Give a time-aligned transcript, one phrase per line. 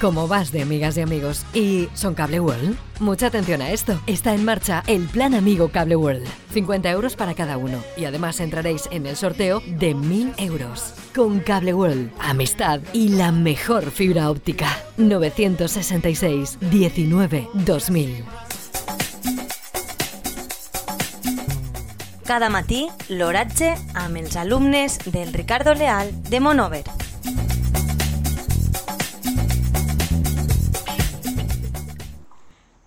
[0.00, 1.44] ¿Cómo vas de amigas y amigos?
[1.54, 2.76] ¿Y son Cable World?
[3.00, 4.00] Mucha atención a esto.
[4.06, 6.26] Está en marcha el Plan Amigo Cable World.
[6.52, 7.78] 50 euros para cada uno.
[7.96, 10.94] Y además entraréis en el sorteo de 1000 euros.
[11.14, 14.68] Con Cable World, amistad y la mejor fibra óptica.
[14.96, 18.24] 966 19 2000.
[22.24, 27.03] Cada matí, l'oratge amb els alumnes del Ricardo Leal de Monover.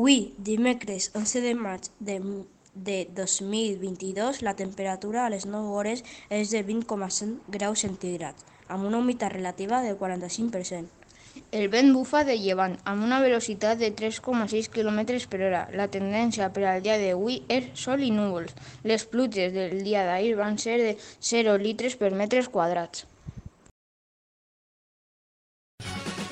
[0.00, 2.14] Avui, dimecres 11 de maig de,
[2.72, 6.00] de 2022, la temperatura a les 9 hores
[6.32, 10.88] és de 20,5 graus centígrads, amb una humitat relativa del 45%.
[11.52, 15.62] El vent bufa de llevant amb una velocitat de 3,6 km per hora.
[15.76, 18.56] La tendència per al dia d'avui és sol i núvols.
[18.88, 20.96] Les pluges del dia d'ahir van ser de
[21.34, 23.04] 0 litres per metres quadrats.